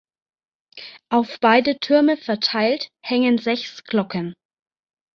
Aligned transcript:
Auf 1.11 1.39
beide 1.41 1.77
Türme 1.77 2.17
verteilt 2.17 2.89
hängen 3.03 3.37
sechs 3.37 3.83
Glocken. 3.83 4.33